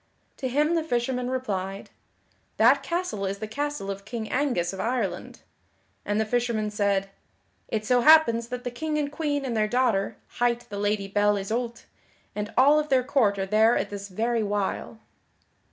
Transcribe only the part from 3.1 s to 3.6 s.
is the